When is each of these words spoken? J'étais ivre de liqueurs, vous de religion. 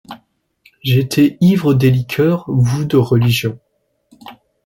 J'étais 0.81 1.37
ivre 1.41 1.75
de 1.75 1.87
liqueurs, 1.87 2.45
vous 2.47 2.85
de 2.85 2.97
religion. 2.97 3.59